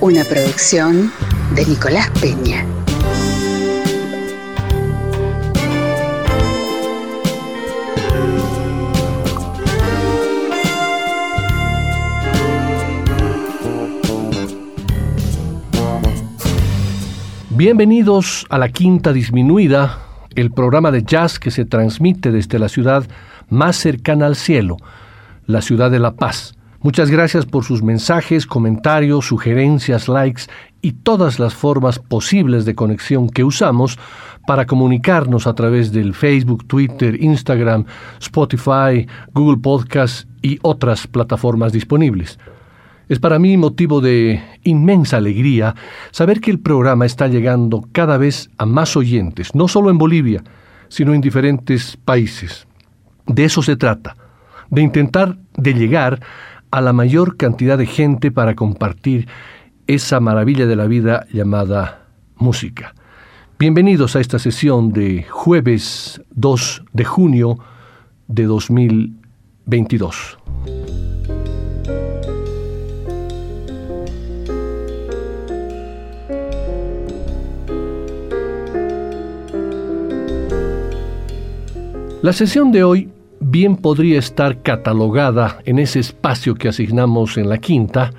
[0.00, 1.10] Una producción
[1.54, 2.64] de Nicolás Peña.
[17.50, 19.98] Bienvenidos a la Quinta Disminuida,
[20.34, 23.04] el programa de jazz que se transmite desde la ciudad
[23.48, 24.76] más cercana al cielo,
[25.46, 26.55] la ciudad de La Paz.
[26.82, 30.42] Muchas gracias por sus mensajes, comentarios, sugerencias, likes
[30.82, 33.98] y todas las formas posibles de conexión que usamos
[34.46, 37.84] para comunicarnos a través del Facebook, Twitter, Instagram,
[38.20, 42.38] Spotify, Google Podcast y otras plataformas disponibles.
[43.08, 45.74] Es para mí motivo de inmensa alegría
[46.10, 50.42] saber que el programa está llegando cada vez a más oyentes, no solo en Bolivia,
[50.88, 52.66] sino en diferentes países.
[53.26, 54.16] De eso se trata,
[54.70, 56.20] de intentar de llegar
[56.70, 59.28] a la mayor cantidad de gente para compartir
[59.86, 62.94] esa maravilla de la vida llamada música.
[63.58, 67.58] Bienvenidos a esta sesión de jueves 2 de junio
[68.28, 70.38] de 2022.
[82.22, 83.08] La sesión de hoy
[83.50, 88.10] bien podría estar catalogada en ese espacio que asignamos en la quinta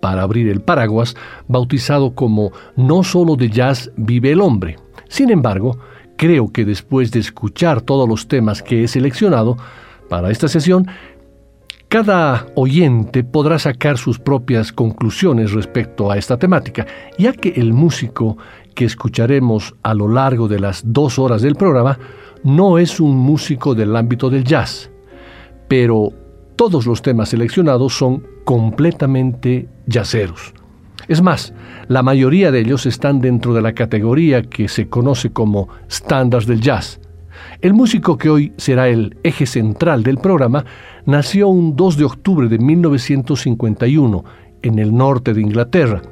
[0.00, 1.16] para abrir el paraguas,
[1.46, 4.76] bautizado como No solo de jazz vive el hombre.
[5.08, 5.78] Sin embargo,
[6.16, 9.56] creo que después de escuchar todos los temas que he seleccionado
[10.08, 10.88] para esta sesión,
[11.88, 16.84] cada oyente podrá sacar sus propias conclusiones respecto a esta temática,
[17.16, 18.36] ya que el músico
[18.74, 21.96] que escucharemos a lo largo de las dos horas del programa
[22.44, 24.90] no es un músico del ámbito del jazz,
[25.66, 26.12] pero
[26.56, 30.52] todos los temas seleccionados son completamente jazzeros.
[31.08, 31.52] Es más,
[31.88, 36.60] la mayoría de ellos están dentro de la categoría que se conoce como estándares del
[36.60, 37.00] jazz.
[37.60, 40.64] El músico que hoy será el eje central del programa
[41.06, 44.24] nació un 2 de octubre de 1951
[44.62, 46.02] en el norte de Inglaterra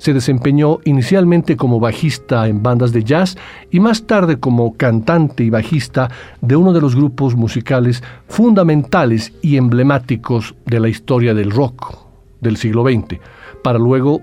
[0.00, 3.36] se desempeñó inicialmente como bajista en bandas de jazz
[3.70, 9.58] y más tarde como cantante y bajista de uno de los grupos musicales fundamentales y
[9.58, 11.98] emblemáticos de la historia del rock
[12.40, 13.20] del siglo XX,
[13.62, 14.22] para luego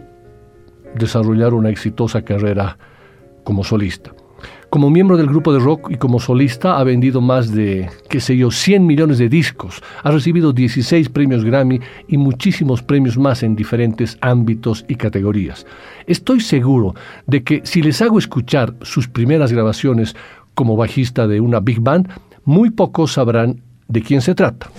[0.95, 2.75] desarrollar una exitosa carrera
[3.43, 4.16] como solista.
[4.69, 8.35] Como miembro del grupo de rock y como solista ha vendido más de, qué sé
[8.35, 11.79] yo, 100 millones de discos, ha recibido 16 premios Grammy
[12.09, 15.65] y muchísimos premios más en diferentes ámbitos y categorías.
[16.05, 16.95] Estoy seguro
[17.27, 20.17] de que si les hago escuchar sus primeras grabaciones
[20.53, 22.09] como bajista de una big band,
[22.43, 24.69] muy pocos sabrán de quién se trata.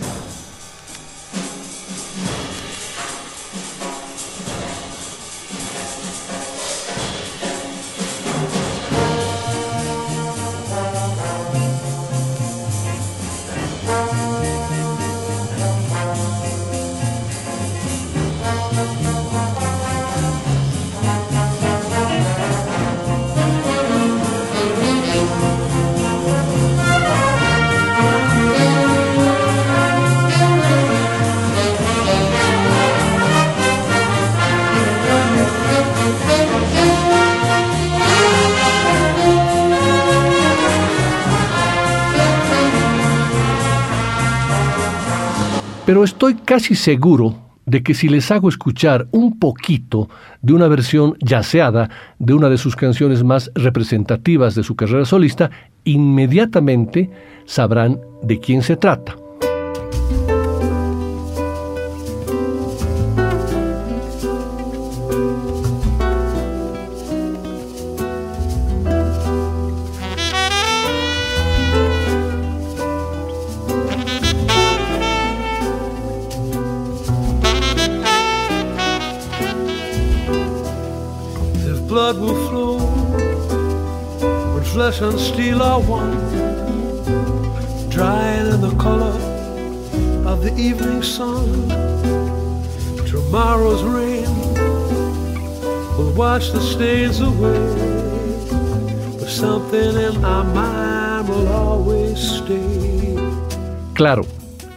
[45.88, 47.34] Pero estoy casi seguro
[47.64, 50.10] de que si les hago escuchar un poquito
[50.42, 55.50] de una versión yaceada de una de sus canciones más representativas de su carrera solista,
[55.84, 57.08] inmediatamente
[57.46, 59.16] sabrán de quién se trata.
[84.88, 86.16] And steel are one,
[87.90, 89.12] drying in the color
[90.24, 91.68] of the evening sun.
[93.06, 94.24] Tomorrow's rain
[95.98, 97.60] will wash the stains away.
[99.18, 103.14] But something in my mind will always stay.
[103.92, 104.24] Claro,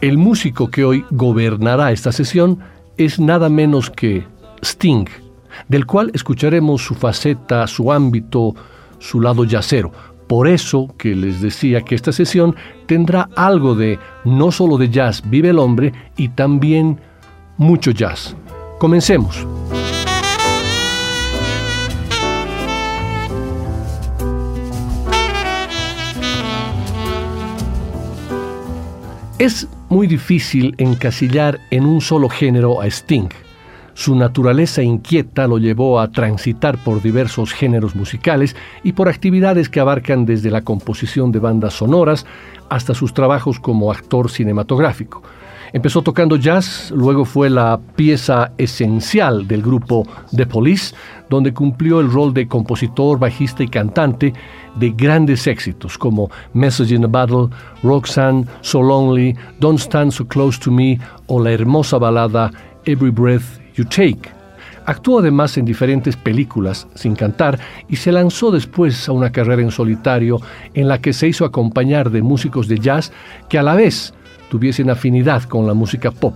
[0.02, 2.58] el músico que hoy gobernará esta sesión
[2.98, 4.26] es nada menos que
[4.62, 5.06] Sting,
[5.68, 8.54] del cual escucharemos su faceta, su ámbito,
[9.02, 9.92] su lado yacero.
[10.28, 12.56] Por eso que les decía que esta sesión
[12.86, 16.98] tendrá algo de no solo de jazz vive el hombre y también
[17.58, 18.34] mucho jazz.
[18.78, 19.46] Comencemos.
[29.38, 33.28] Es muy difícil encasillar en un solo género a Sting.
[33.94, 39.80] Su naturaleza inquieta lo llevó a transitar por diversos géneros musicales y por actividades que
[39.80, 42.26] abarcan desde la composición de bandas sonoras
[42.70, 45.22] hasta sus trabajos como actor cinematográfico.
[45.74, 50.06] Empezó tocando jazz, luego fue la pieza esencial del grupo
[50.36, 50.94] The Police,
[51.30, 54.34] donde cumplió el rol de compositor, bajista y cantante
[54.76, 57.48] de grandes éxitos como Message in a Battle,
[57.82, 62.50] Roxanne, So Lonely, Don't Stand So Close to Me o la hermosa balada
[62.84, 64.42] Every Breath You Take.
[64.84, 67.58] Actuó además en diferentes películas sin cantar
[67.88, 70.40] y se lanzó después a una carrera en solitario
[70.74, 73.12] en la que se hizo acompañar de músicos de jazz
[73.48, 74.12] que a la vez
[74.50, 76.34] tuviesen afinidad con la música pop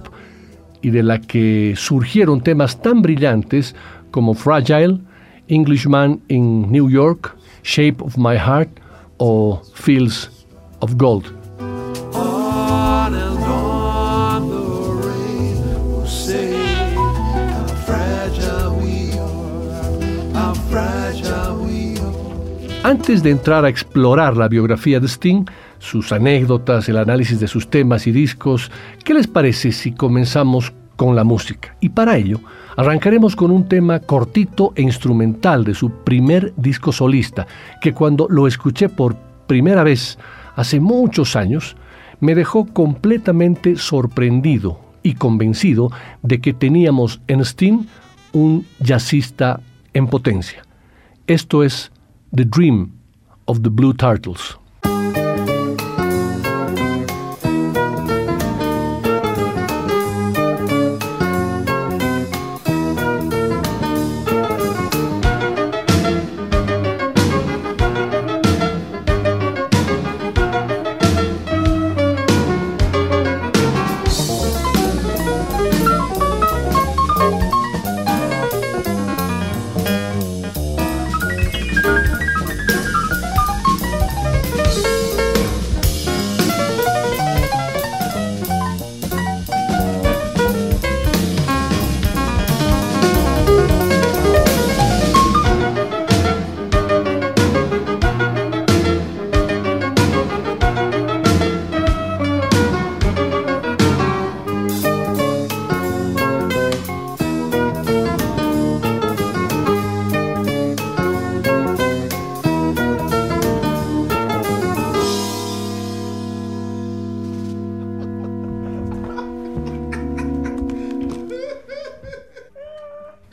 [0.80, 3.74] y de la que surgieron temas tan brillantes
[4.12, 5.00] como Fragile,
[5.48, 8.70] Englishman in New York, Shape of My Heart
[9.18, 10.30] o Fields
[10.80, 11.35] of Gold.
[22.86, 25.44] Antes de entrar a explorar la biografía de Sting,
[25.80, 28.70] sus anécdotas, el análisis de sus temas y discos,
[29.02, 31.74] ¿qué les parece si comenzamos con la música?
[31.80, 32.38] Y para ello,
[32.76, 37.48] arrancaremos con un tema cortito e instrumental de su primer disco solista,
[37.80, 39.16] que cuando lo escuché por
[39.48, 40.16] primera vez
[40.54, 41.76] hace muchos años,
[42.20, 45.90] me dejó completamente sorprendido y convencido
[46.22, 47.84] de que teníamos en Sting
[48.32, 49.58] un jazzista
[49.92, 50.62] en potencia.
[51.26, 51.90] Esto es
[52.32, 52.98] The Dream
[53.46, 54.56] of the Blue Turtles.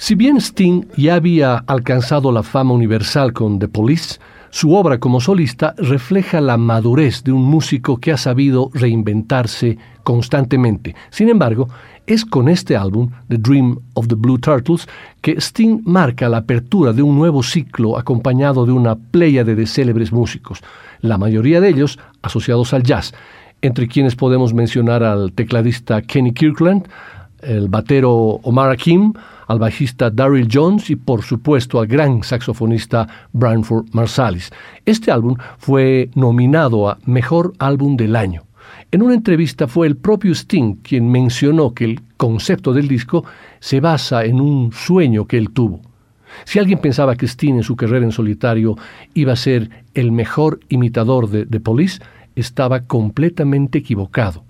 [0.03, 4.19] Si bien Sting ya había alcanzado la fama universal con The Police,
[4.50, 10.93] su obra como solista refleja la madurez de un músico que ha sabido reinventarse constantemente.
[11.10, 11.69] Sin embargo,
[12.05, 14.89] es con este álbum, The Dream of the Blue Turtles,
[15.22, 20.12] que Sting marca la apertura de un nuevo ciclo acompañado de una pléyade de célebres
[20.12, 20.60] músicos,
[21.00, 23.13] la mayoría de ellos asociados al jazz,
[23.62, 26.89] entre quienes podemos mencionar al tecladista Kenny Kirkland,
[27.45, 28.12] el batero
[28.43, 29.13] Omar Hakim,
[29.47, 34.51] al bajista Daryl Jones y por supuesto al gran saxofonista Branford Marsalis.
[34.85, 38.43] Este álbum fue nominado a Mejor Álbum del Año.
[38.91, 43.25] En una entrevista fue el propio Sting quien mencionó que el concepto del disco
[43.59, 45.81] se basa en un sueño que él tuvo.
[46.45, 48.75] Si alguien pensaba que Sting en su carrera en solitario
[49.13, 52.01] iba a ser el mejor imitador de The Police,
[52.35, 54.43] estaba completamente equivocado.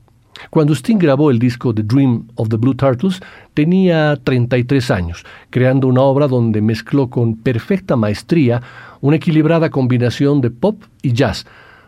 [0.50, 3.22] Cuando Sting grabó el disco The Dream of the Blue Turtles,
[3.54, 8.62] tenía 33 años, creando una obra donde mezcló con perfecta maestría
[9.02, 11.46] una equilibrada combinación de pop y jazz,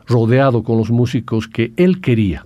[0.08, 2.46] rodeado con los músicos que él quería.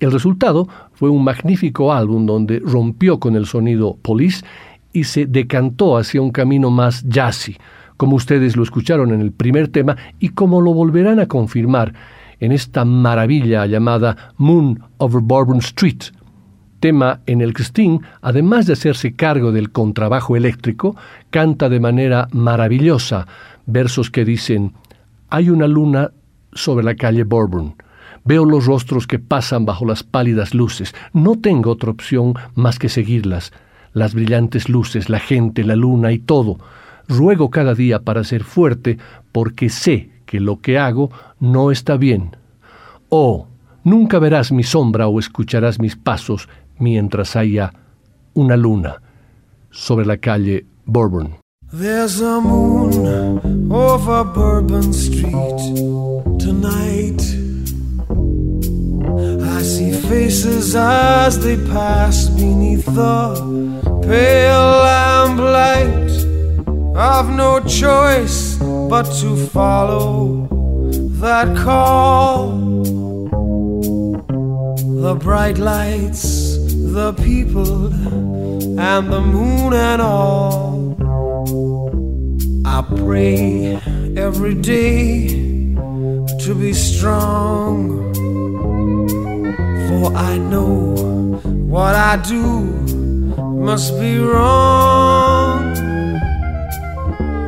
[0.00, 4.44] El resultado fue un magnífico álbum donde rompió con el sonido police
[4.92, 7.56] y se decantó hacia un camino más jazzy,
[7.96, 11.94] como ustedes lo escucharon en el primer tema y como lo volverán a confirmar
[12.40, 16.04] en esta maravilla llamada Moon over Bourbon Street,
[16.80, 20.96] tema en el que Sting, además de hacerse cargo del contrabajo eléctrico,
[21.30, 23.26] canta de manera maravillosa
[23.66, 24.74] versos que dicen,
[25.30, 26.10] hay una luna
[26.52, 27.74] sobre la calle Bourbon.
[28.24, 30.94] Veo los rostros que pasan bajo las pálidas luces.
[31.12, 33.52] No tengo otra opción más que seguirlas.
[33.92, 36.58] Las brillantes luces, la gente, la luna y todo.
[37.06, 38.98] Ruego cada día para ser fuerte
[39.30, 41.10] porque sé que lo que hago
[41.44, 42.36] no está bien.
[43.10, 43.46] Oh,
[43.84, 46.48] nunca verás mi sombra o escucharás mis pasos
[46.78, 47.72] mientras haya
[48.34, 49.02] una luna
[49.70, 51.36] sobre la calle Bourbon.
[51.70, 55.58] There's a moon over Bourbon Street
[56.38, 57.20] tonight.
[59.42, 63.34] I see faces as they pass beneath the
[64.02, 66.10] pale lamplight.
[66.96, 68.56] I've no choice
[68.88, 70.53] but to follow
[71.24, 72.58] that call.
[75.06, 76.58] The bright lights,
[76.98, 77.86] the people,
[78.78, 80.96] and the moon and all.
[82.66, 83.80] I pray
[84.16, 85.28] every day
[86.44, 88.12] to be strong,
[89.88, 90.94] for I know
[91.74, 92.44] what I do
[93.68, 95.23] must be wrong.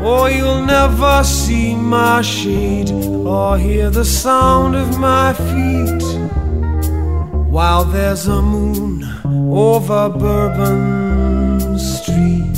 [0.06, 6.04] Or you'll never see my shade or hear the sound of my feet
[7.50, 9.02] while there's a moon
[9.50, 12.56] over Bourbon Street.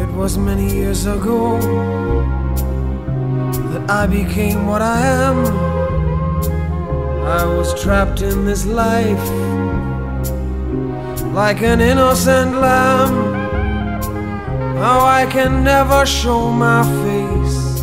[0.00, 2.15] It was many years ago
[3.88, 5.46] I became what I am.
[7.24, 9.30] I was trapped in this life
[11.32, 13.14] like an innocent lamb.
[14.78, 17.80] How I can never show my face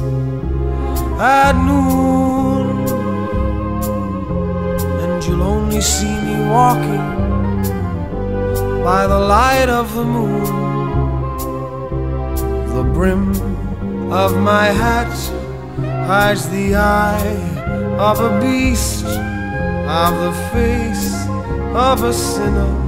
[1.21, 2.85] at noon,
[5.03, 7.07] and you'll only see me walking
[8.83, 10.43] by the light of the moon.
[12.75, 13.31] The brim
[14.11, 15.13] of my hat
[16.07, 17.37] hides the eye
[17.97, 21.13] of a beast, of the face
[21.75, 22.83] of a sinner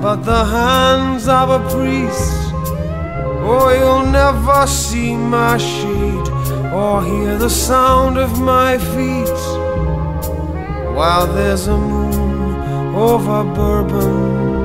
[0.00, 2.32] but the hands of a priest.
[3.42, 6.28] Oh, you'll never see my shade
[6.72, 9.40] or hear the sound of my feet
[10.96, 14.59] while there's a moon over Bourbon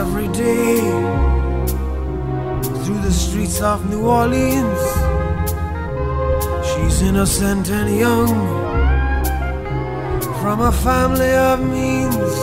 [0.00, 0.80] every day
[2.82, 4.82] through the streets of New Orleans.
[6.68, 8.32] She's innocent and young,
[10.40, 12.34] from a family of means.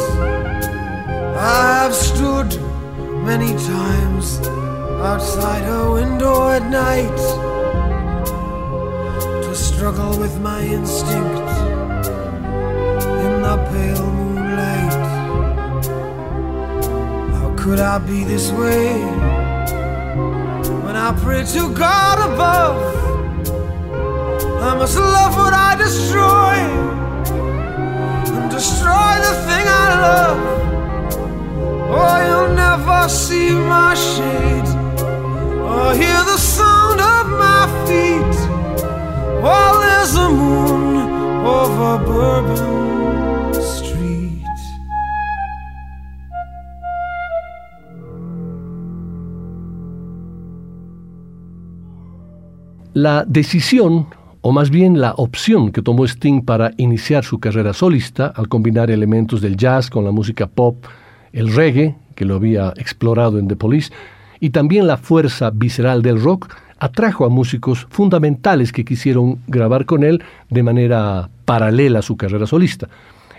[1.36, 2.50] I've stood
[3.32, 4.26] many times
[5.12, 7.20] outside her window at night
[9.46, 11.50] to struggle with my instinct
[13.26, 14.17] in the pale
[17.68, 18.94] could I be this way
[20.86, 22.78] when I pray to God above?
[24.70, 26.56] I must love what I destroy
[28.36, 30.40] and destroy the thing I love.
[32.00, 34.70] Oh, you'll never see my shade
[35.68, 38.38] or oh, hear the sound of my feet
[39.44, 40.96] while there's a moon
[41.46, 42.77] over Bourbon
[53.00, 54.08] La decisión,
[54.42, 58.90] o más bien la opción que tomó Sting para iniciar su carrera solista, al combinar
[58.90, 60.84] elementos del jazz con la música pop,
[61.32, 63.92] el reggae, que lo había explorado en The Police,
[64.40, 70.04] y también la fuerza visceral del rock, atrajo a músicos fundamentales que quisieron grabar con
[70.04, 72.90] él de manera paralela a su carrera solista.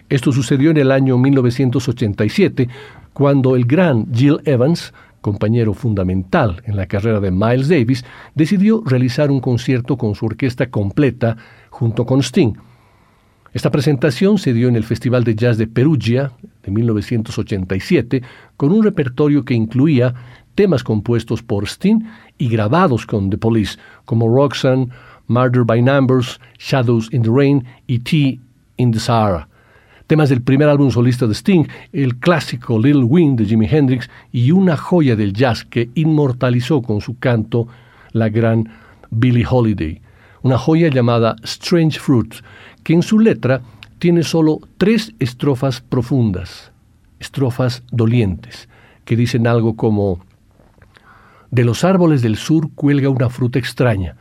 [0.09, 2.69] Esto sucedió en el año 1987,
[3.13, 9.31] cuando el gran Jill Evans compañero fundamental en la carrera de Miles Davis, decidió realizar
[9.31, 11.37] un concierto con su orquesta completa
[11.71, 12.55] junto con Sting.
[13.53, 16.33] Esta presentación se dio en el Festival de Jazz de Perugia
[16.63, 18.23] de 1987
[18.57, 20.15] con un repertorio que incluía
[20.55, 22.01] temas compuestos por Sting
[22.37, 24.89] y grabados con The Police, como Roxanne,
[25.29, 28.39] Murder by Numbers, Shadows in the Rain y Tea
[28.77, 29.48] in the Sahara
[30.09, 34.51] temas del primer álbum solista de Sting, el clásico Little Wind de Jimi Hendrix y
[34.51, 37.69] una joya del jazz que inmortalizó con su canto
[38.13, 38.71] la gran
[39.11, 40.01] Billie Holiday,
[40.43, 42.37] una joya llamada Strange Fruit,
[42.83, 43.61] que en su letra
[43.99, 46.73] tiene solo tres estrofas profundas,
[47.21, 48.71] estrofas dolientes,
[49.05, 50.27] que dicen algo como
[51.51, 54.17] De los árboles del sur cuelga una fruta extraña,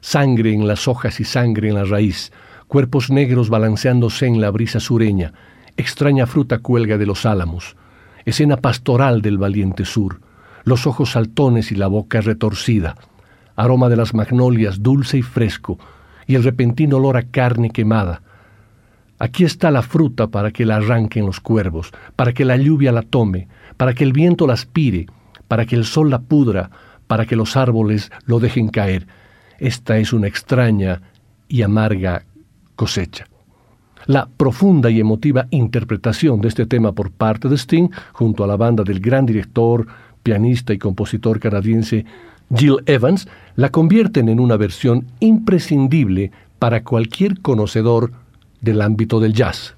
[0.00, 2.32] sangre en las hojas y sangre en la raíz,
[2.72, 5.34] cuerpos negros balanceándose en la brisa sureña,
[5.76, 7.76] extraña fruta cuelga de los álamos,
[8.24, 10.22] escena pastoral del valiente sur,
[10.64, 12.96] los ojos saltones y la boca retorcida,
[13.56, 15.78] aroma de las magnolias dulce y fresco,
[16.26, 18.22] y el repentino olor a carne quemada.
[19.18, 23.02] Aquí está la fruta para que la arranquen los cuervos, para que la lluvia la
[23.02, 25.08] tome, para que el viento la aspire,
[25.46, 26.70] para que el sol la pudra,
[27.06, 29.08] para que los árboles lo dejen caer.
[29.58, 31.02] Esta es una extraña
[31.48, 32.24] y amarga
[32.82, 33.28] cosecha.
[34.06, 38.56] La profunda y emotiva interpretación de este tema por parte de Sting, junto a la
[38.56, 39.86] banda del gran director,
[40.24, 42.04] pianista y compositor canadiense
[42.52, 48.10] Jill Evans, la convierten en una versión imprescindible para cualquier conocedor
[48.60, 49.76] del ámbito del jazz.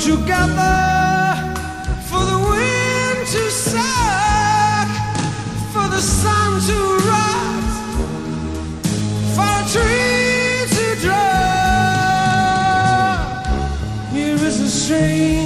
[0.00, 0.78] Together
[2.08, 4.88] for the wind to suck,
[5.72, 6.78] for the sun to
[7.10, 7.78] rise,
[9.34, 11.20] for a tree to drop.
[14.10, 15.39] Here is a strange,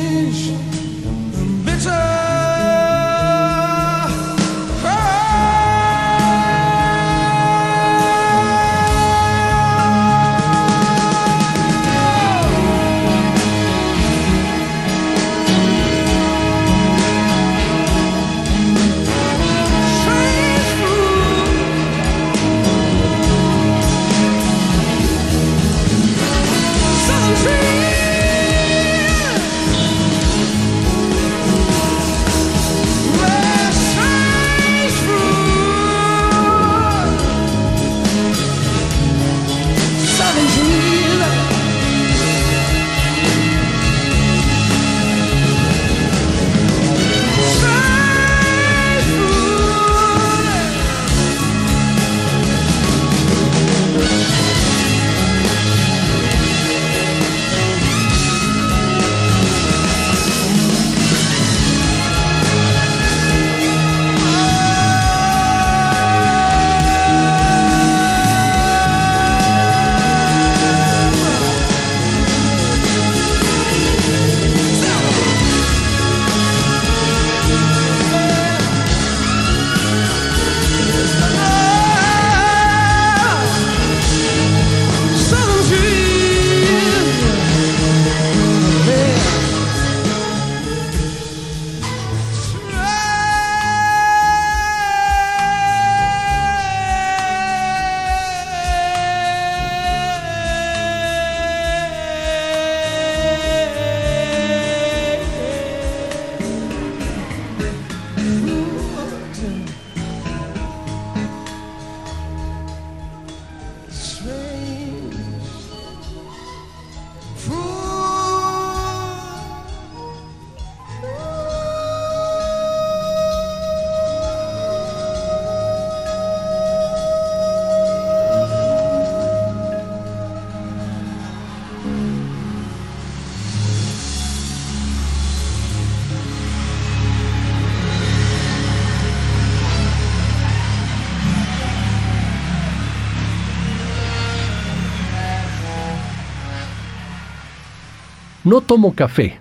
[148.44, 149.40] No tomo café,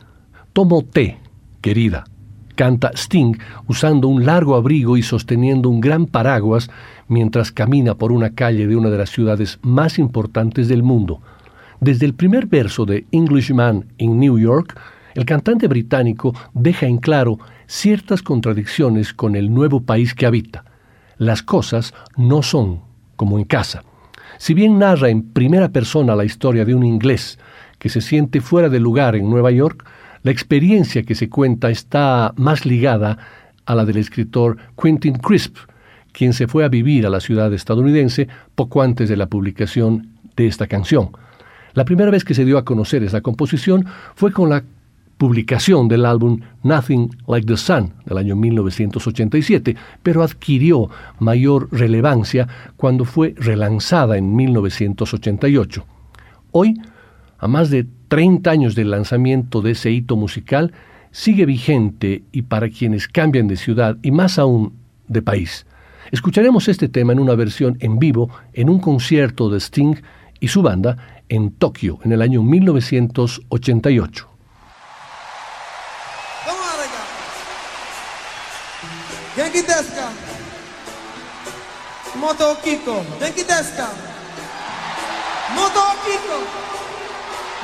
[0.54, 1.18] tomo té,
[1.60, 2.06] querida,
[2.56, 3.36] canta Sting
[3.68, 6.70] usando un largo abrigo y sosteniendo un gran paraguas
[7.10, 11.20] mientras camina por una calle de una de las ciudades más importantes del mundo.
[11.82, 14.80] Desde el primer verso de Englishman in New York,
[15.16, 20.64] el cantante británico deja en claro ciertas contradicciones con el nuevo país que habita.
[21.18, 22.80] Las cosas no son
[23.18, 23.84] como en casa.
[24.38, 27.38] Si bien narra en primera persona la historia de un inglés
[27.84, 29.84] que se siente fuera de lugar en Nueva York,
[30.24, 33.18] la experiencia que se cuenta está más ligada
[33.66, 35.58] a la del escritor Quentin Crisp,
[36.14, 40.48] quien se fue a vivir a la ciudad estadounidense poco antes de la publicación de
[40.48, 41.10] esta canción.
[41.74, 44.64] La primera vez que se dio a conocer esa composición fue con la
[45.18, 53.04] publicación del álbum Nothing Like the Sun del año 1987, pero adquirió mayor relevancia cuando
[53.04, 55.86] fue relanzada en 1988.
[56.54, 56.76] Hoy
[57.44, 60.72] a más de 30 años del lanzamiento de ese hito musical,
[61.12, 64.72] sigue vigente y para quienes cambian de ciudad y más aún
[65.10, 65.66] de país.
[66.12, 69.98] Escucharemos este tema en una versión en vivo en un concierto de Sting
[70.40, 74.30] y su banda en Tokio en el año 1988.
[85.56, 86.83] Moto Kiko.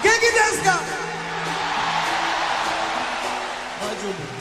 [0.01, 0.79] Moto Kiko.
[3.81, 4.38] 元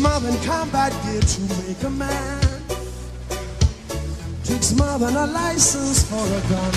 [0.00, 2.40] more than combat gear to make a man.
[4.44, 6.72] Takes more than a license for a gun.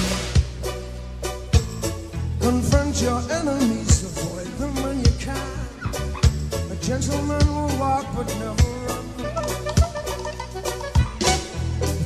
[2.39, 5.37] Confront your enemies, avoid them when you can.
[6.71, 9.05] A gentleman will walk but never run.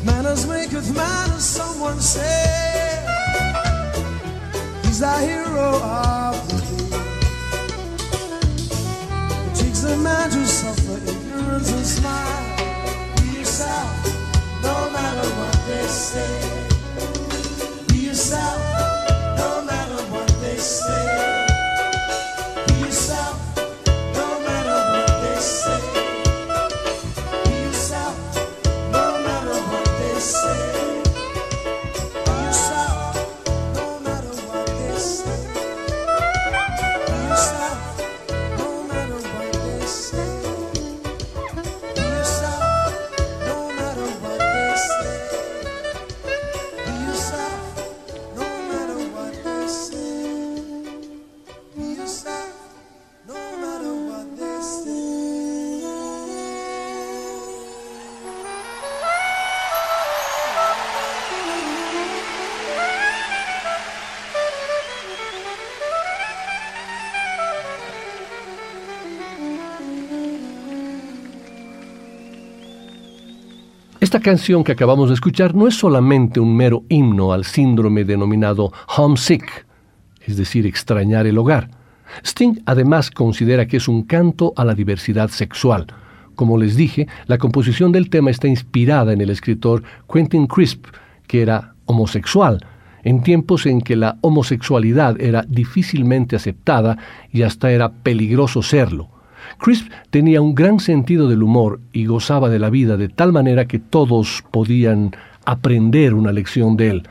[0.05, 3.03] Manners maketh manners, someone said.
[4.83, 6.97] He's the hero of the day.
[9.47, 10.82] It takes a man to suffer
[11.53, 12.52] turns and smiles.
[74.23, 79.67] Canción que acabamos de escuchar no es solamente un mero himno al síndrome denominado homesick,
[80.21, 81.69] es decir, extrañar el hogar.
[82.25, 85.87] Sting además considera que es un canto a la diversidad sexual.
[86.35, 90.85] Como les dije, la composición del tema está inspirada en el escritor Quentin Crisp,
[91.27, 92.65] que era homosexual,
[93.03, 96.97] en tiempos en que la homosexualidad era difícilmente aceptada
[97.31, 99.09] y hasta era peligroso serlo.
[99.59, 103.65] Crisp tenía un gran sentido del humor y gozaba de la vida de tal manera
[103.65, 107.03] que todos podían aprender una lección de él.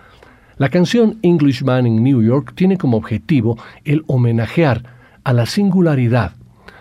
[0.58, 4.84] La canción Englishman in New York tiene como objetivo el homenajear
[5.24, 6.32] a la singularidad.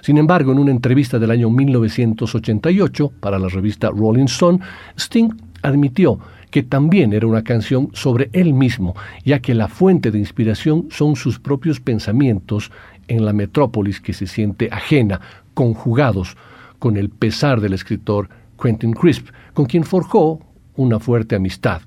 [0.02, 4.60] Sin embargo, en una entrevista del año 1988 para la revista Rolling Stone,
[4.98, 5.30] Sting
[5.62, 10.88] admitió que también era una canción sobre él mismo, ya que la fuente de inspiración
[10.92, 12.72] son sus propios pensamientos
[13.08, 15.22] en la metrópolis que se siente ajena,
[15.54, 16.38] conjugados
[16.80, 18.30] con el pesar del escritor
[18.62, 20.40] Quentin Crisp, con quien forjó
[20.76, 21.82] una fuerte amistad.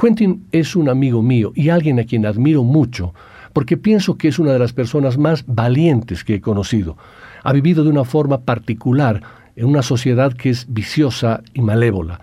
[0.00, 3.14] Quentin es un amigo mío y alguien a quien admiro mucho
[3.52, 6.96] porque pienso que es una de las personas más valientes que he conocido.
[7.42, 9.22] Ha vivido de una forma particular
[9.56, 12.20] en una sociedad que es viciosa y malévola,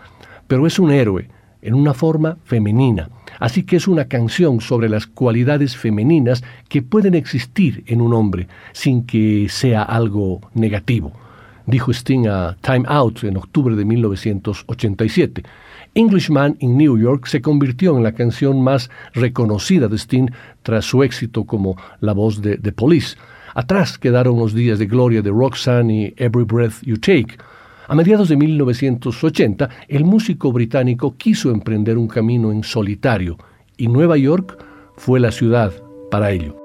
[0.47, 1.29] pero es un héroe
[1.61, 3.09] en una forma femenina.
[3.39, 8.47] Así que es una canción sobre las cualidades femeninas que pueden existir en un hombre
[8.73, 11.13] sin que sea algo negativo,
[11.65, 15.43] dijo Sting a Time Out en octubre de 1987.
[15.95, 20.29] Englishman in New York se convirtió en la canción más reconocida de Sting
[20.61, 23.17] tras su éxito como la voz de The Police.
[23.55, 27.37] Atrás quedaron los días de gloria de Roxanne y Every Breath You Take.
[27.89, 33.35] A mediados de 1980, el músico británico quiso emprender un camino en solitario
[33.77, 34.63] y Nueva York
[34.95, 35.73] fue la ciudad
[36.11, 36.55] para ello.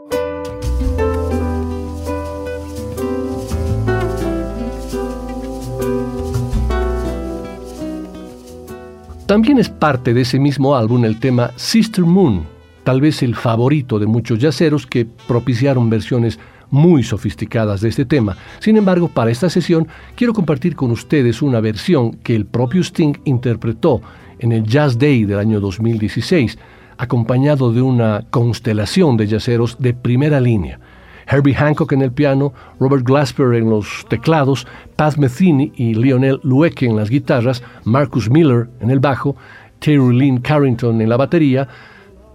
[9.24, 12.42] También es parte de ese mismo álbum el tema Sister Moon,
[12.82, 16.38] tal vez el favorito de muchos yaceros que propiciaron versiones
[16.70, 18.37] muy sofisticadas de este tema.
[18.61, 23.14] Sin embargo, para esta sesión quiero compartir con ustedes una versión que el propio Sting
[23.24, 24.00] interpretó
[24.38, 26.59] en el Jazz Day del año 2016,
[26.98, 30.79] acompañado de una constelación de yaceros de primera línea.
[31.27, 36.87] Herbie Hancock en el piano, Robert Glasper en los teclados, Pat Metheny y Lionel Luecke
[36.87, 39.37] en las guitarras, Marcus Miller en el bajo,
[39.79, 41.68] Terry Lynn Carrington en la batería,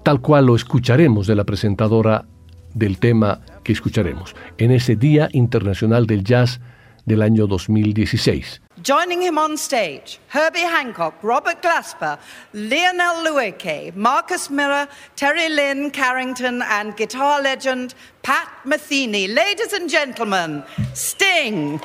[0.04, 2.26] tal cual lo escucharemos de la presentadora
[2.74, 6.60] del tema escucharemos en ese Día Internacional del Jazz
[7.06, 8.62] del año 2016.
[8.82, 12.18] Joining him on stage, Herbie Hancock, Robert Glasper,
[12.54, 19.28] Lionel Lueke, Marcus Miller, Terry Lynn Carrington, and guitar legend Pat Metheny.
[19.28, 21.82] Ladies and gentlemen, Sting.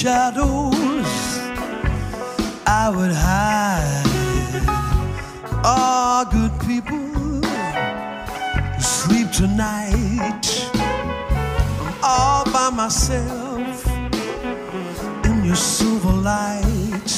[0.00, 1.12] Shadows.
[2.66, 4.06] I would hide.
[5.62, 7.42] All good people
[8.80, 10.46] sleep tonight.
[10.72, 13.86] I'm all by myself
[15.26, 17.12] in your silver light.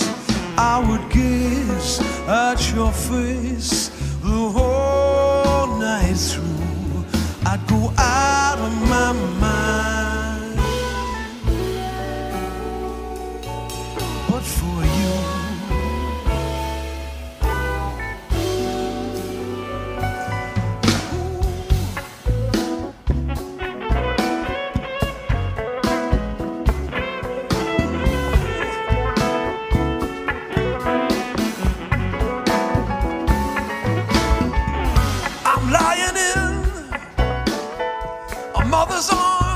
[0.58, 3.90] I would gaze at your face
[4.22, 7.04] the whole night through.
[7.46, 10.11] I'd go out of my mind.
[14.42, 15.12] For you,
[35.44, 36.52] I'm lying in
[38.54, 39.51] a mother's arms,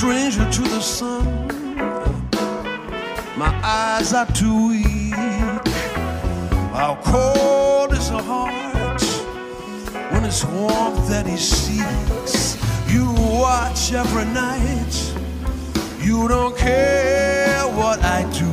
[0.00, 1.46] stranger to the sun.
[3.36, 5.12] My eyes are too weak.
[6.72, 9.02] How cold is a heart
[10.10, 12.56] when it's warmth that he seeks?
[12.88, 13.12] You
[13.44, 14.94] watch every night.
[16.00, 18.50] You don't care what I do.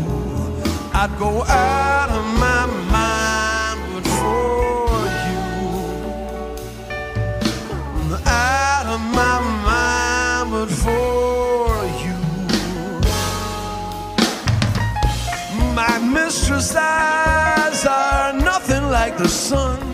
[0.93, 5.41] I'd go out of my mind, for you,
[8.25, 11.36] out of my mind, but for
[15.77, 19.86] my mistress' eyes are nothing like the sun.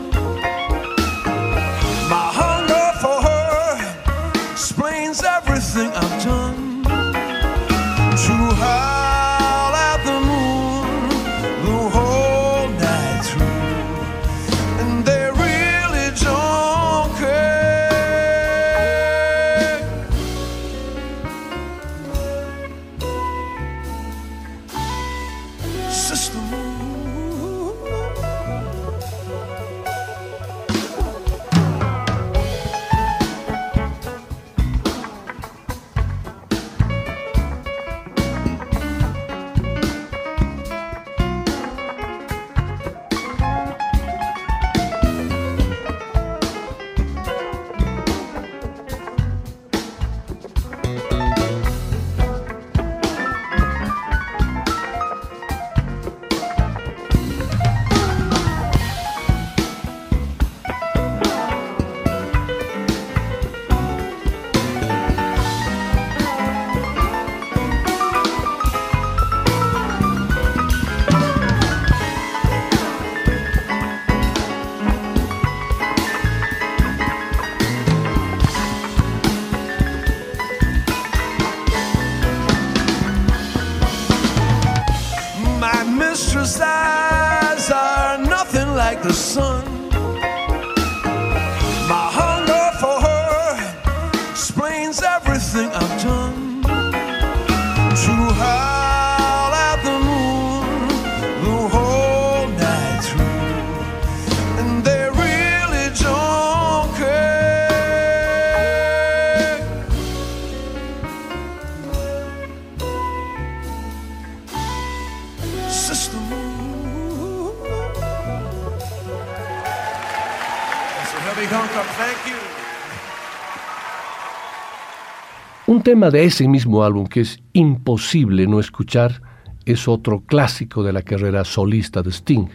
[125.94, 129.22] Tema de ese mismo álbum que es imposible no escuchar
[129.64, 132.48] es otro clásico de la carrera solista de Sting,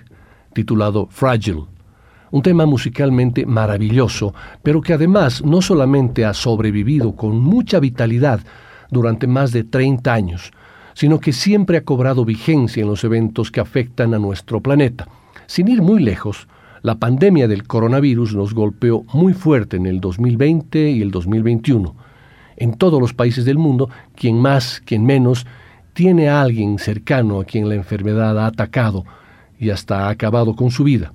[0.53, 1.63] titulado Fragile.
[2.33, 4.35] Un tema musicalmente maravilloso,
[4.65, 8.41] pero que además no solamente ha sobrevivido con mucha vitalidad
[8.91, 10.51] durante más de 30 años,
[10.95, 15.07] sino que siempre ha cobrado vigencia en los eventos que afectan a nuestro planeta.
[15.47, 16.49] Sin ir muy lejos,
[16.83, 22.08] la pandemia del coronavirus nos golpeó muy fuerte en el 2020 y el 2021
[22.59, 25.47] en todos los países del mundo, quien más, quien menos,
[25.95, 29.05] tiene a alguien cercano a quien la enfermedad ha atacado
[29.59, 31.13] y hasta ha acabado con su vida.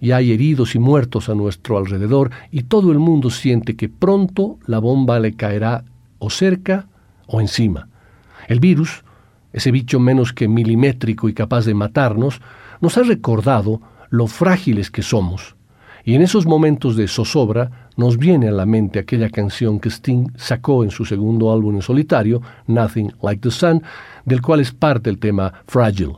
[0.00, 4.58] Y hay heridos y muertos a nuestro alrededor y todo el mundo siente que pronto
[4.66, 5.84] la bomba le caerá
[6.18, 6.86] o cerca
[7.26, 7.88] o encima.
[8.48, 9.04] El virus,
[9.52, 12.40] ese bicho menos que milimétrico y capaz de matarnos,
[12.80, 15.56] nos ha recordado lo frágiles que somos.
[16.06, 20.28] Y en esos momentos de zozobra nos viene a la mente aquella canción que Sting
[20.36, 23.82] sacó en su segundo álbum en solitario, Nothing Like the Sun,
[24.24, 26.12] del cual es parte el tema Fragile,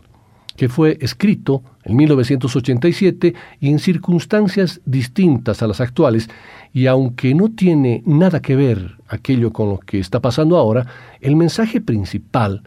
[0.57, 6.29] que fue escrito en 1987 y en circunstancias distintas a las actuales,
[6.75, 10.87] y aunque no tiene nada que ver aquello con lo que está pasando ahora,
[11.23, 12.63] el mensaje principal,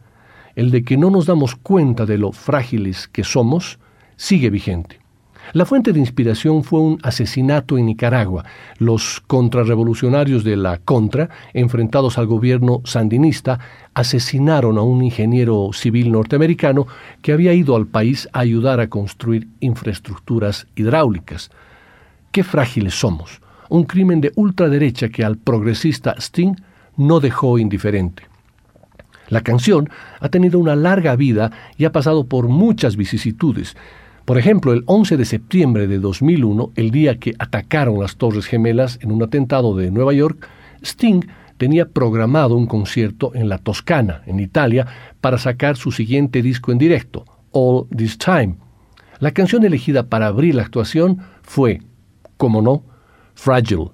[0.56, 3.78] el de que no nos damos cuenta de lo frágiles que somos,
[4.16, 5.01] sigue vigente.
[5.54, 8.46] La fuente de inspiración fue un asesinato en Nicaragua.
[8.78, 13.60] Los contrarrevolucionarios de la Contra, enfrentados al gobierno sandinista,
[13.94, 16.88] asesinaron a un ingeniero civil norteamericano
[17.22, 21.52] que había ido al país a ayudar a construir infraestructuras hidráulicas.
[22.32, 23.42] Qué frágiles somos.
[23.68, 26.56] Un crimen de ultraderecha que al progresista Sting
[26.96, 28.24] no dejó indiferente.
[29.28, 29.90] La canción
[30.22, 33.76] ha tenido una larga vida y ha pasado por muchas vicisitudes.
[34.26, 39.00] Por ejemplo, el 11 de septiembre de 2001, el día que atacaron las Torres Gemelas
[39.02, 40.48] en un atentado de Nueva York,
[40.84, 41.22] Sting
[41.58, 44.88] tenía programado un concierto en la Toscana, en Italia,
[45.22, 48.56] para sacar su siguiente disco en directo, All This Time.
[49.20, 51.82] La canción elegida para abrir la actuación fue,
[52.38, 52.84] como no,
[53.34, 53.90] Fragile,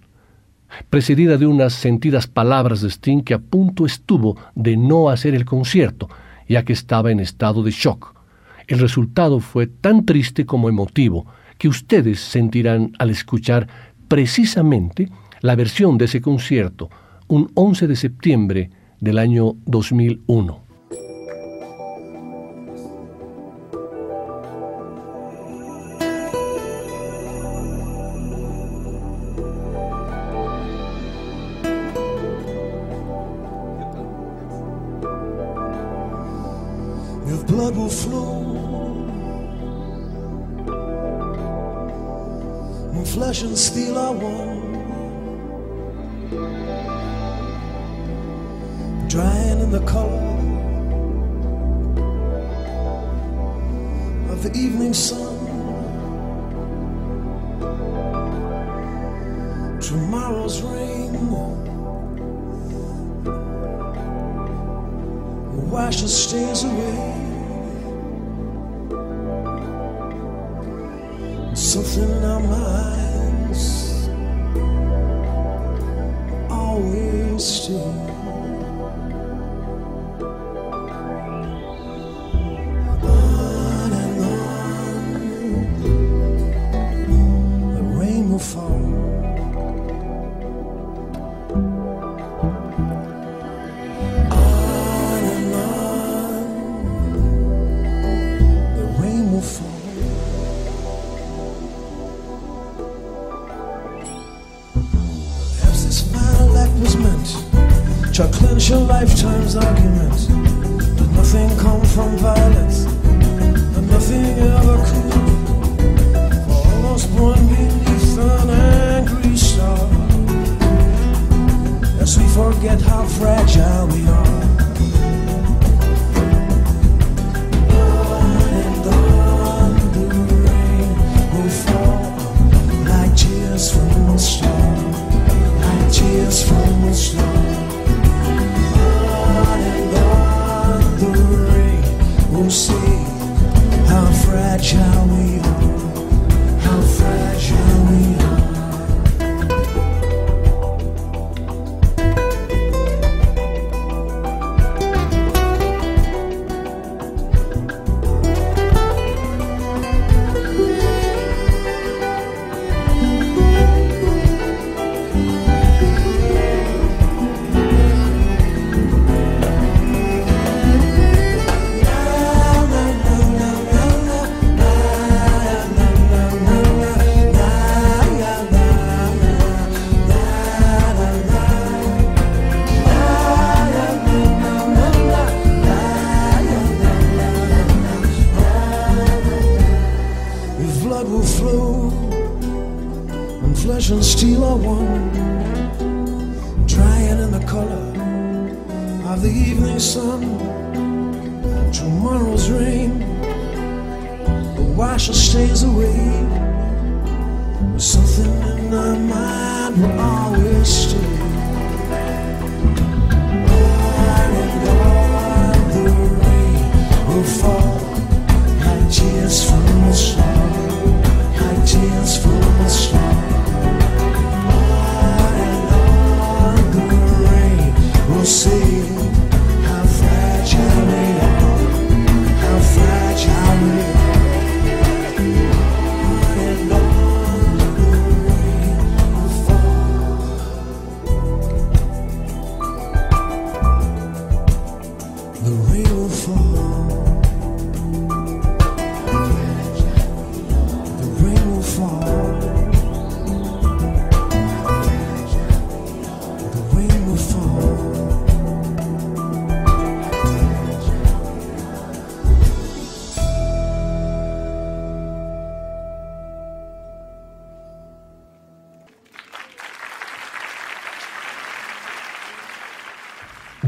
[0.89, 5.45] precedida de unas sentidas palabras de Sting que a punto estuvo de no hacer el
[5.45, 6.09] concierto,
[6.49, 8.16] ya que estaba en estado de shock.
[8.67, 11.25] El resultado fue tan triste como emotivo
[11.57, 13.67] que ustedes sentirán al escuchar
[14.09, 15.09] precisamente
[15.41, 16.89] la versión de ese concierto
[17.27, 20.67] un 11 de septiembre del año 2001.
[37.29, 38.46] If blood
[43.13, 44.61] flesh and steel are one,
[49.07, 50.27] drying in the color
[54.31, 55.35] of the evening sun.
[59.79, 61.55] Tomorrow's rain will
[65.71, 67.06] wash stains away.
[71.77, 73.06] Something in our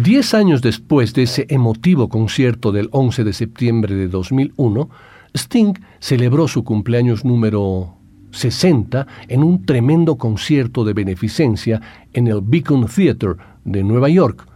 [0.10, 4.90] Diez años después de ese emotivo concierto del 11 de septiembre de 2001,
[5.36, 7.96] Sting celebró su cumpleaños número
[8.32, 11.80] 60 en un tremendo concierto de beneficencia
[12.12, 13.36] en el Beacon Theatre
[13.66, 14.48] de Nueva York.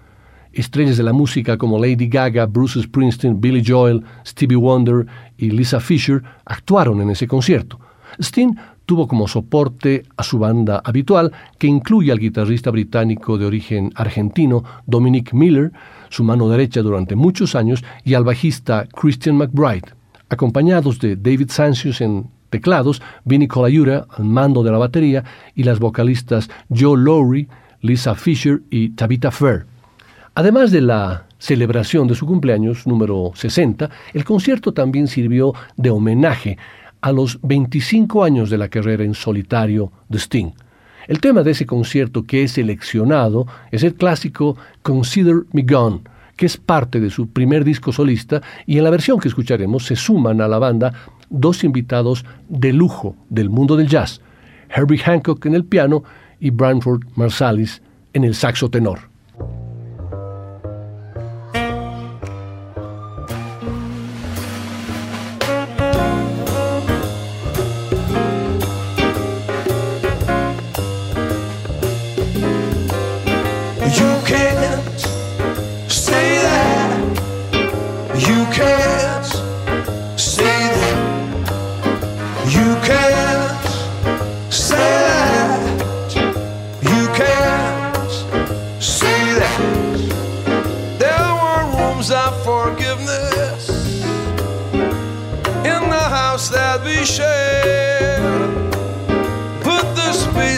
[0.54, 5.06] Estrellas de la música como Lady Gaga, Bruce Springsteen, Billy Joel, Stevie Wonder
[5.38, 7.80] y Lisa Fisher actuaron en ese concierto.
[8.20, 13.92] Sting tuvo como soporte a su banda habitual, que incluye al guitarrista británico de origen
[13.96, 15.72] argentino Dominic Miller,
[16.10, 19.94] su mano derecha durante muchos años, y al bajista Christian McBride,
[20.30, 25.24] acompañados de David Sancius en teclados, Vinnie Colaiuta al mando de la batería
[25.56, 27.48] y las vocalistas Joe Lowry,
[27.82, 29.66] Lisa Fisher y Tabitha Fair.
[30.36, 36.58] Además de la celebración de su cumpleaños número 60, el concierto también sirvió de homenaje
[37.04, 40.52] a los 25 años de la carrera en solitario de Sting.
[41.06, 46.00] El tema de ese concierto que he seleccionado es el clásico Consider Me Gone,
[46.38, 49.98] que es parte de su primer disco solista y en la versión que escucharemos se
[49.98, 50.94] suman a la banda
[51.30, 54.22] dos invitados de lujo del mundo del jazz,
[54.74, 56.06] Herbie Hancock en el piano
[56.40, 57.82] y Branford Marsalis
[58.14, 59.13] en el saxo tenor.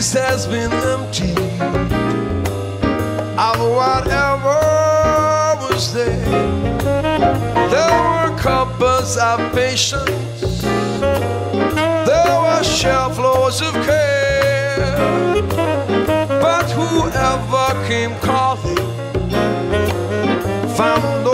[0.06, 1.32] place has been empty
[3.38, 4.60] of whatever
[5.62, 6.26] was there.
[7.70, 10.62] There were couples of patience,
[12.08, 15.42] there were shelf loads of care.
[16.28, 18.78] But whoever came calling
[20.76, 21.25] found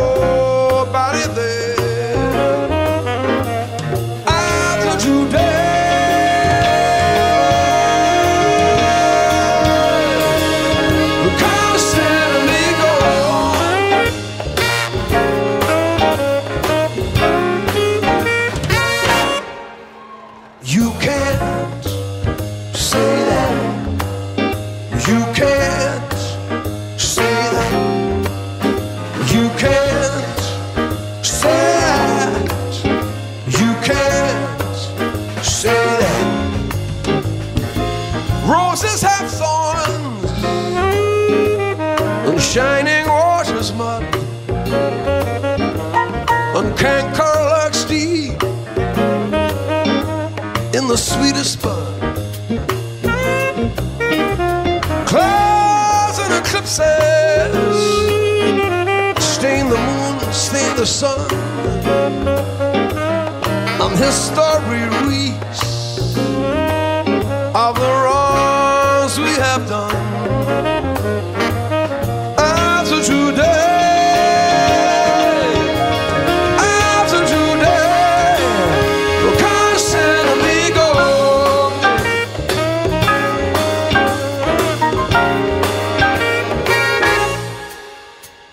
[64.02, 65.62] history reads
[67.54, 69.96] of the wrongs we have done.
[72.36, 73.44] After today,
[76.58, 77.92] after today,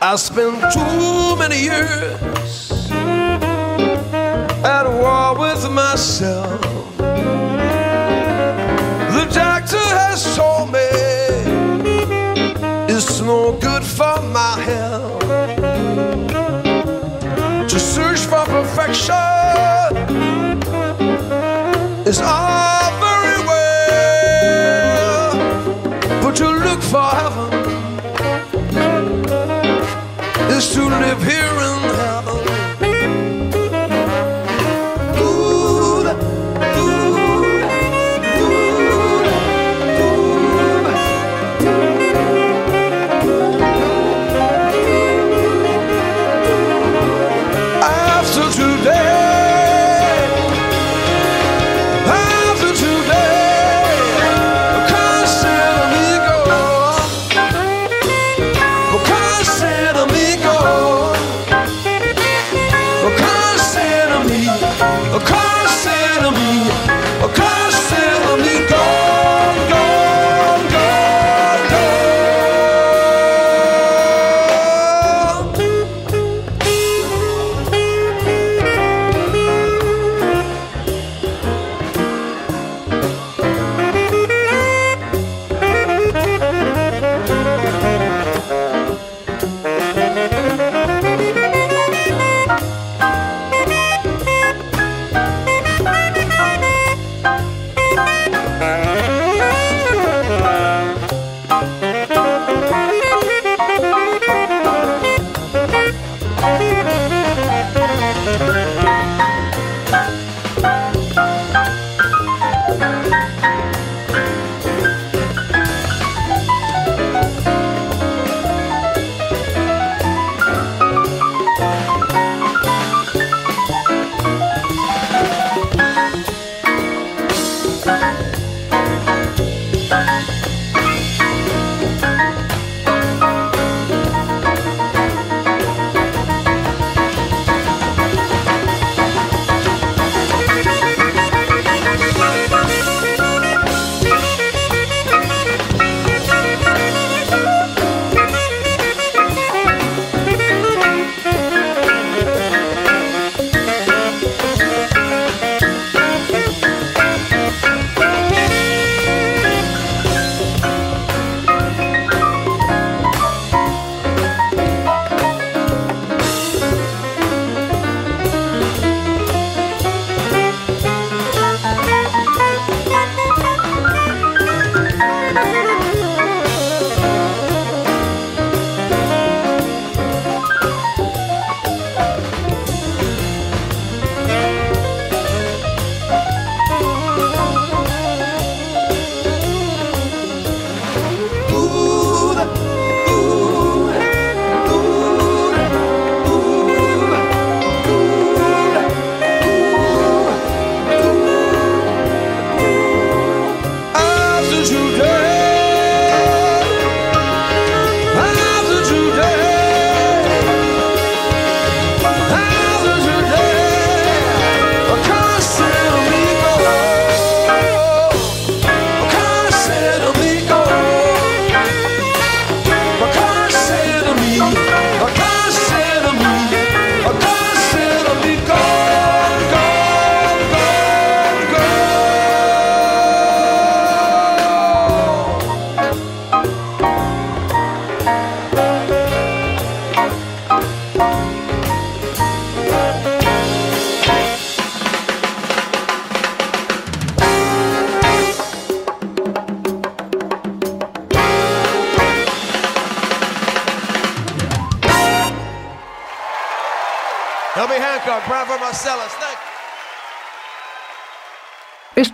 [0.00, 2.37] I spent too many years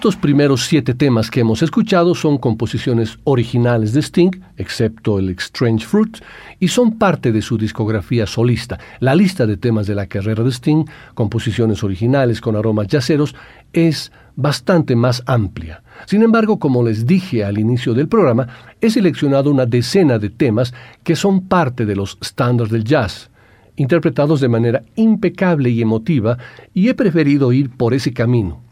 [0.05, 5.87] Estos primeros siete temas que hemos escuchado son composiciones originales de Sting, excepto el Strange
[5.87, 6.19] Fruit,
[6.61, 8.79] y son parte de su discografía solista.
[9.01, 10.85] La lista de temas de la carrera de Sting,
[11.15, 13.35] composiciones originales con aromas yaceros,
[13.73, 15.83] es bastante más amplia.
[16.05, 18.47] Sin embargo, como les dije al inicio del programa,
[18.83, 23.31] he seleccionado una decena de temas que son parte de los estándares del jazz,
[23.77, 26.37] interpretados de manera impecable y emotiva,
[26.75, 28.64] y he preferido ir por ese camino.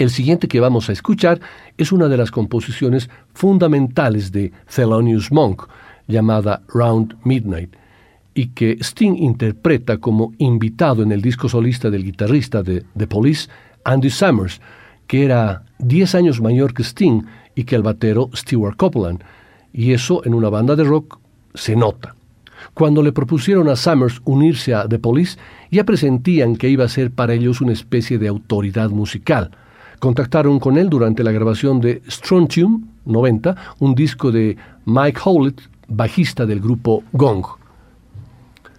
[0.00, 1.42] El siguiente que vamos a escuchar
[1.76, 5.68] es una de las composiciones fundamentales de Thelonious Monk,
[6.08, 7.76] llamada Round Midnight,
[8.32, 13.50] y que Sting interpreta como invitado en el disco solista del guitarrista de The Police,
[13.84, 14.62] Andy Summers,
[15.06, 17.20] que era 10 años mayor que Sting
[17.54, 19.22] y que el batero Stewart Copeland,
[19.70, 21.18] y eso en una banda de rock
[21.52, 22.16] se nota.
[22.72, 25.36] Cuando le propusieron a Summers unirse a The Police,
[25.70, 29.50] ya presentían que iba a ser para ellos una especie de autoridad musical,
[30.00, 36.46] Contactaron con él durante la grabación de Strontium 90, un disco de Mike Howlett, bajista
[36.46, 37.44] del grupo Gong.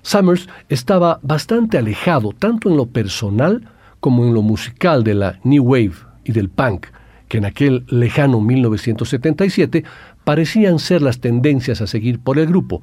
[0.01, 3.69] Summers estaba bastante alejado tanto en lo personal
[3.99, 5.93] como en lo musical de la New Wave
[6.23, 6.87] y del punk,
[7.27, 9.83] que en aquel lejano 1977
[10.23, 12.81] parecían ser las tendencias a seguir por el grupo,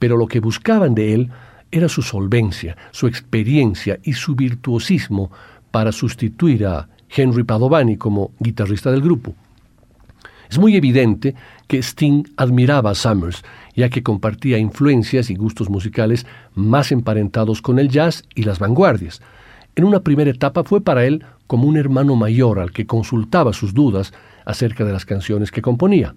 [0.00, 1.30] pero lo que buscaban de él
[1.70, 5.30] era su solvencia, su experiencia y su virtuosismo
[5.70, 9.34] para sustituir a Henry Padovani como guitarrista del grupo.
[10.50, 11.34] Es muy evidente
[11.66, 13.44] que Sting admiraba a Summers,
[13.76, 19.20] ya que compartía influencias y gustos musicales más emparentados con el jazz y las vanguardias.
[19.76, 23.74] En una primera etapa fue para él como un hermano mayor al que consultaba sus
[23.74, 24.12] dudas
[24.44, 26.14] acerca de las canciones que componía.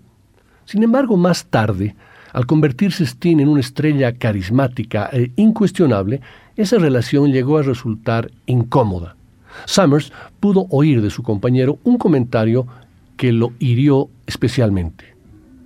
[0.66, 1.96] Sin embargo, más tarde,
[2.32, 6.22] al convertirse Sting en una estrella carismática e incuestionable,
[6.56, 9.16] esa relación llegó a resultar incómoda.
[9.66, 12.68] Summers pudo oír de su compañero un comentario
[13.18, 15.06] que lo hirió especialmente.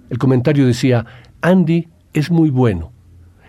[0.09, 1.05] El comentario decía,
[1.41, 2.91] Andy es muy bueno,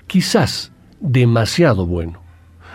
[0.06, 2.20] quizás demasiado bueno.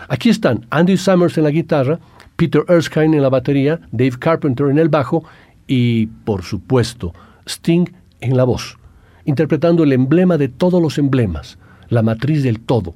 [0.08, 2.00] Aquí están Andy Summers en la guitarra,
[2.36, 5.24] Peter Erskine en la batería, Dave Carpenter en el bajo
[5.66, 7.14] y, por supuesto,
[7.46, 7.86] Sting
[8.20, 8.78] en la voz,
[9.24, 11.58] interpretando el emblema de todos los emblemas,
[11.88, 12.94] la matriz del todo,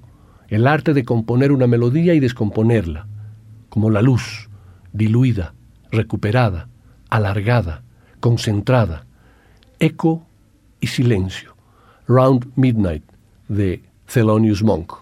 [0.48, 3.06] el arte de componer una melodía y descomponerla,
[3.68, 4.45] como la luz,
[4.96, 5.54] diluida,
[5.90, 6.68] recuperada,
[7.10, 7.82] alargada,
[8.20, 9.06] concentrada,
[9.78, 10.26] eco
[10.80, 11.54] y silencio.
[12.08, 13.04] Round Midnight
[13.48, 14.92] de Thelonious Monk.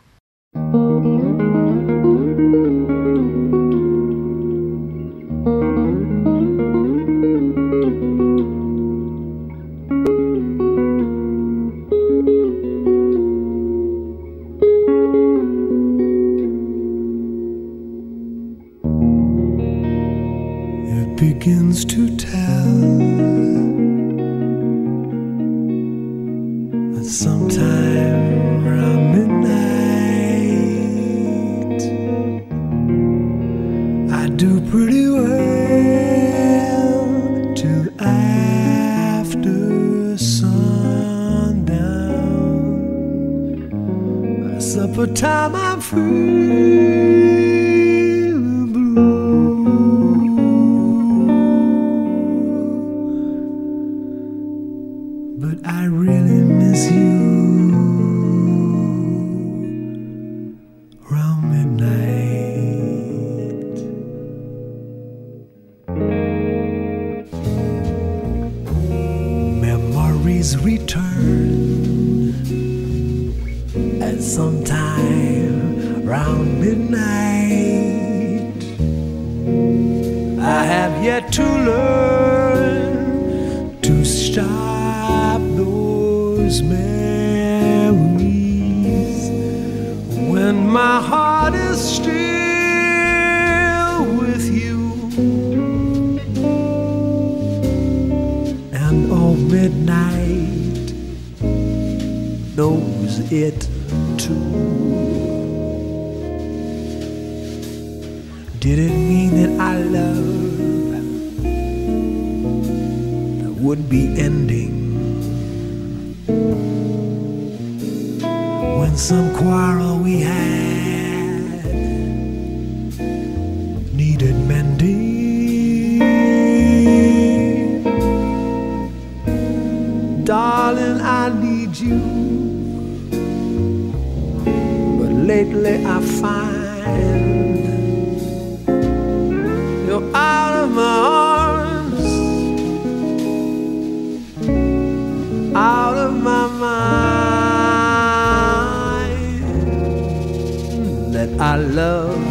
[27.15, 29.55] sometime around midnight.
[34.13, 37.07] I do pretty well
[37.55, 41.31] till after sundown.
[44.43, 46.44] By supper time, I'm free.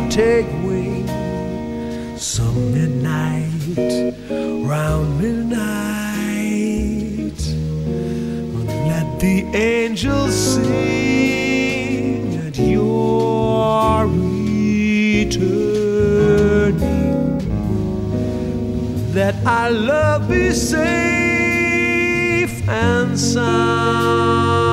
[0.10, 1.08] Take wing
[2.18, 3.50] some midnight
[4.68, 5.64] round midnight.
[8.90, 15.38] Let the angels sing at your returning.
[19.14, 20.84] That our love be safe
[22.68, 24.73] and sound